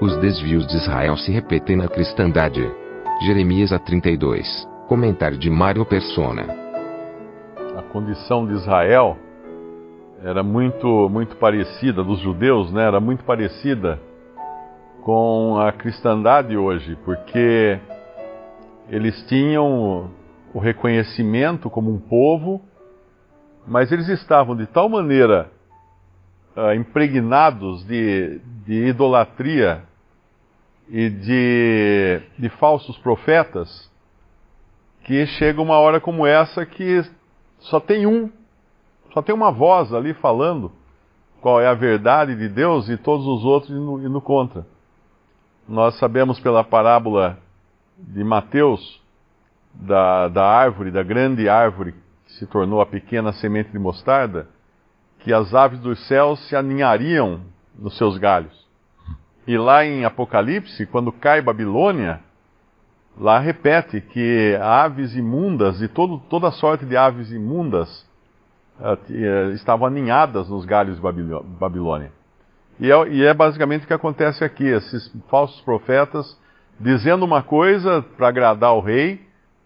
[0.00, 2.62] Os desvios de Israel se repetem na cristandade.
[3.22, 4.64] Jeremias a 32.
[4.86, 6.46] Comentário de Mário Persona.
[7.76, 9.16] A condição de Israel
[10.22, 12.86] era muito muito parecida dos judeus, né?
[12.86, 13.98] Era muito parecida
[15.02, 17.80] com a cristandade hoje, porque
[18.88, 20.12] eles tinham
[20.54, 22.62] o reconhecimento como um povo,
[23.66, 25.50] mas eles estavam de tal maneira
[26.58, 29.84] uh, impregnados de, de idolatria
[30.88, 33.88] e de, de falsos profetas
[35.04, 37.02] que chega uma hora como essa que
[37.60, 38.30] só tem um,
[39.12, 40.72] só tem uma voz ali falando
[41.40, 44.66] qual é a verdade de Deus e todos os outros indo, indo contra.
[45.68, 47.38] Nós sabemos pela parábola
[47.96, 49.00] de Mateus
[49.72, 51.94] da, da árvore, da grande árvore
[52.26, 54.48] que se tornou a pequena semente de mostarda,
[55.20, 57.40] que as aves dos céus se aninhariam
[57.78, 58.66] nos seus galhos.
[59.46, 62.20] E lá em Apocalipse, quando cai Babilônia,
[63.18, 68.06] lá repete que aves imundas e todo, toda sorte de aves imundas
[68.78, 71.02] uh, estavam aninhadas nos galhos de
[71.58, 72.12] Babilônia.
[72.78, 76.38] E é, e é, basicamente o que acontece aqui: esses falsos profetas
[76.78, 79.20] dizendo uma coisa para agradar o rei,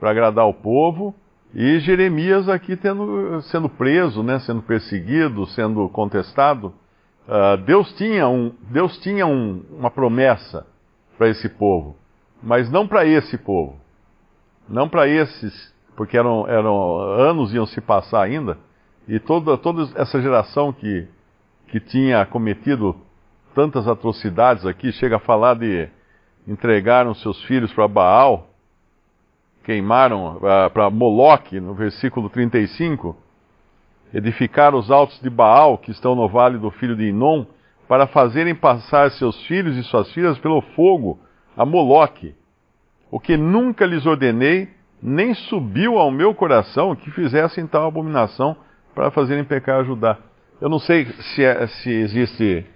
[0.00, 1.14] para agradar o povo,
[1.54, 6.74] e Jeremias aqui tendo, sendo preso, né, sendo perseguido, sendo contestado.
[7.26, 10.66] Uh, Deus tinha, um, Deus tinha um, uma promessa
[11.16, 11.96] para esse povo
[12.44, 13.80] mas não para esse povo.
[14.68, 18.58] Não para esses, porque eram, eram anos iam se passar ainda,
[19.08, 21.08] e toda, toda essa geração que,
[21.68, 22.96] que tinha cometido
[23.54, 25.88] tantas atrocidades aqui, chega a falar de
[26.46, 28.50] entregaram seus filhos para Baal,
[29.64, 33.16] queimaram uh, para Moloque, no versículo 35,
[34.12, 37.46] edificaram os altos de Baal, que estão no vale do filho de Inom,
[37.88, 41.18] para fazerem passar seus filhos e suas filhas pelo fogo
[41.56, 42.34] a Moloque,
[43.10, 44.68] o que nunca lhes ordenei,
[45.02, 48.56] nem subiu ao meu coração que fizessem tal abominação
[48.94, 50.18] para fazerem pecar a Judá.
[50.60, 52.66] Eu não sei se, é, se existe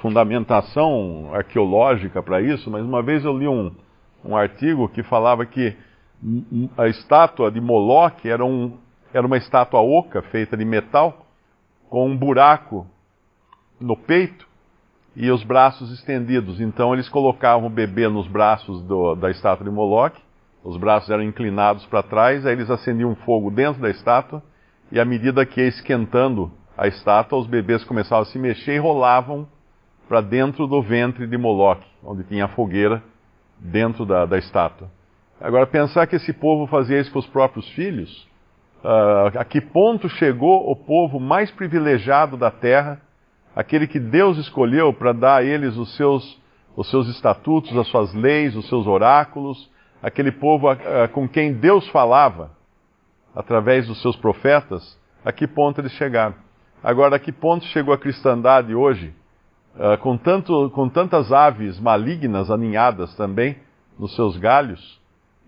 [0.00, 3.72] fundamentação arqueológica para isso, mas uma vez eu li um,
[4.24, 5.74] um artigo que falava que
[6.76, 8.78] a estátua de Moloque era, um,
[9.12, 11.26] era uma estátua oca feita de metal
[11.88, 12.86] com um buraco
[13.80, 14.46] no peito
[15.14, 16.60] e os braços estendidos.
[16.60, 20.20] Então eles colocavam o bebê nos braços do, da estátua de Moloque,
[20.64, 24.42] os braços eram inclinados para trás, aí eles acendiam fogo dentro da estátua,
[24.90, 28.78] e à medida que ia esquentando a estátua, os bebês começavam a se mexer e
[28.78, 29.46] rolavam
[30.08, 33.02] para dentro do ventre de Moloque, onde tinha a fogueira
[33.58, 34.90] dentro da, da estátua.
[35.40, 38.26] Agora, pensar que esse povo fazia isso com os próprios filhos,
[38.82, 43.00] uh, a que ponto chegou o povo mais privilegiado da terra
[43.54, 46.38] aquele que Deus escolheu para dar a eles os seus,
[46.76, 49.70] os seus estatutos, as suas leis, os seus oráculos,
[50.02, 50.68] aquele povo
[51.12, 52.50] com quem Deus falava
[53.34, 56.34] através dos seus profetas, a que ponto eles chegaram.
[56.82, 59.14] Agora, a que ponto chegou a cristandade hoje,
[59.74, 63.56] uh, com, tanto, com tantas aves malignas aninhadas também
[63.98, 65.00] nos seus galhos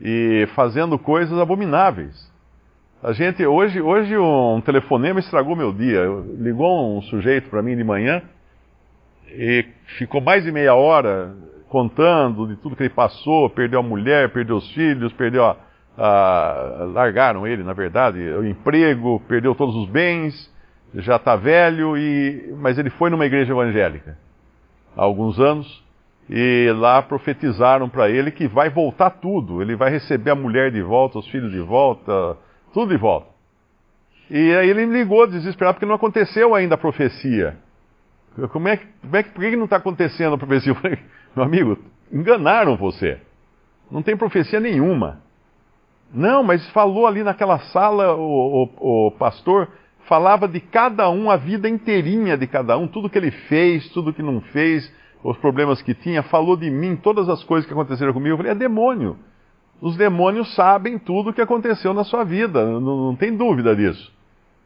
[0.00, 2.32] e fazendo coisas abomináveis?
[3.02, 6.04] A gente, hoje, hoje um telefonema estragou meu dia.
[6.38, 8.22] Ligou um sujeito para mim de manhã
[9.28, 9.66] e
[9.98, 11.34] ficou mais de meia hora
[11.68, 15.56] contando de tudo que ele passou, perdeu a mulher, perdeu os filhos, perdeu a,
[15.98, 20.50] a largaram ele, na verdade, o emprego, perdeu todos os bens,
[20.94, 24.16] já está velho e mas ele foi numa igreja evangélica
[24.96, 25.84] há alguns anos
[26.28, 30.82] e lá profetizaram para ele que vai voltar tudo, ele vai receber a mulher de
[30.82, 32.36] volta, os filhos de volta,
[32.72, 33.28] tudo de volta.
[34.30, 37.56] E aí ele ligou desesperado porque não aconteceu ainda a profecia.
[38.50, 40.74] Como é que, como é que, por que não está acontecendo a profecia?
[41.36, 41.78] Meu amigo,
[42.10, 43.20] enganaram você.
[43.90, 45.20] Não tem profecia nenhuma.
[46.12, 49.68] Não, mas falou ali naquela sala, o, o, o pastor
[50.06, 54.12] falava de cada um, a vida inteirinha de cada um, tudo que ele fez, tudo
[54.12, 54.92] que não fez,
[55.24, 58.34] os problemas que tinha, falou de mim, todas as coisas que aconteceram comigo.
[58.34, 59.16] Eu falei, é demônio
[59.80, 64.12] os demônios sabem tudo o que aconteceu na sua vida, não, não tem dúvida disso.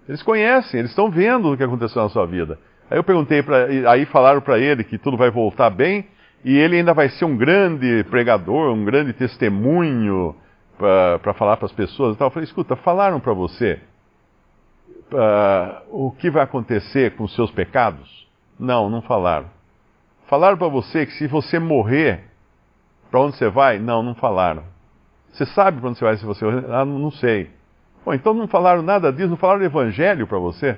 [0.08, 2.58] Eles conhecem, eles estão vendo o que aconteceu na sua vida.
[2.90, 6.06] Aí eu perguntei, pra, aí falaram para ele que tudo vai voltar bem
[6.44, 10.36] e ele ainda vai ser um grande pregador, um grande testemunho
[10.78, 12.28] para falar para as pessoas e tal.
[12.28, 13.80] Eu falei, escuta, falaram para você
[15.12, 18.26] uh, o que vai acontecer com os seus pecados?
[18.58, 19.57] Não, não falaram.
[20.28, 22.24] Falaram para você que se você morrer,
[23.10, 23.78] para onde você vai?
[23.78, 24.62] Não, não falaram.
[25.32, 26.44] Você sabe para onde você vai se você?
[26.70, 27.50] Ah, não sei.
[28.04, 30.76] Bom, então não falaram nada disso, não falaram evangelho para você?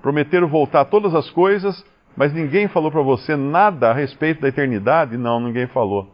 [0.00, 1.84] Prometeram voltar todas as coisas,
[2.16, 5.16] mas ninguém falou para você nada a respeito da eternidade?
[5.16, 6.12] Não, ninguém falou.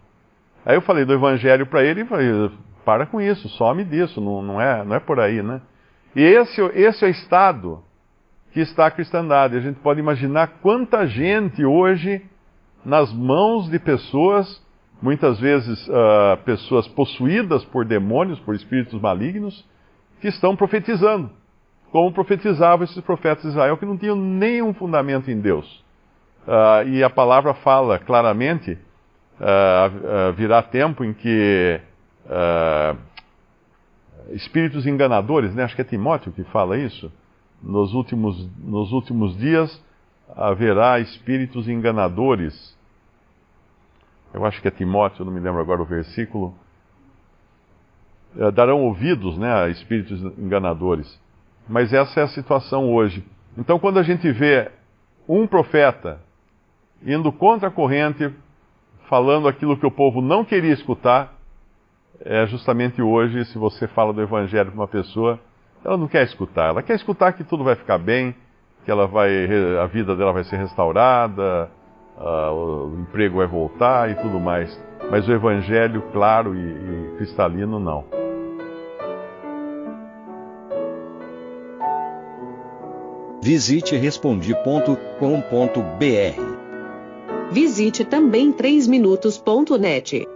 [0.65, 2.51] Aí eu falei do evangelho para ele e falei,
[2.87, 5.61] para com isso, some disso, não, não, é, não é por aí, né?
[6.17, 7.83] E esse, esse é o estado
[8.53, 9.57] que está a cristandade.
[9.57, 12.23] A gente pode imaginar quanta gente hoje
[12.85, 14.61] nas mãos de pessoas,
[15.01, 19.65] muitas vezes uh, pessoas possuídas por demônios, por espíritos malignos,
[20.21, 21.31] que estão profetizando,
[21.91, 25.67] como profetizavam esses profetas de Israel, que não tinham nenhum fundamento em Deus.
[26.47, 31.81] Uh, e a palavra fala claramente: uh, virá tempo em que
[34.31, 35.65] espíritos enganadores, né?
[35.65, 37.13] acho que é Timóteo que fala isso,
[37.63, 39.83] nos últimos, nos últimos dias
[40.37, 42.77] haverá espíritos enganadores.
[44.33, 46.55] Eu acho que é Timóteo, não me lembro agora o versículo.
[48.37, 51.21] É, darão ouvidos né, a espíritos enganadores.
[51.69, 53.25] Mas essa é a situação hoje.
[53.57, 54.71] Então, quando a gente vê
[55.29, 56.21] um profeta
[57.05, 58.33] indo contra a corrente,
[59.09, 61.35] falando aquilo que o povo não queria escutar,
[62.21, 65.39] é justamente hoje, se você fala do evangelho para uma pessoa,
[65.85, 66.69] ela não quer escutar.
[66.69, 68.35] Ela quer escutar que tudo vai ficar bem,
[68.85, 69.31] que ela vai,
[69.81, 71.71] a vida dela vai ser restaurada,
[72.19, 74.79] uh, o emprego vai voltar e tudo mais.
[75.11, 78.05] Mas o evangelho claro e, e cristalino não.
[83.43, 85.03] Visite respondi.com.br.
[87.51, 90.27] Visite também 3minutos.net.